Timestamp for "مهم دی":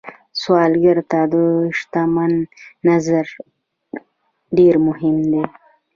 4.87-5.43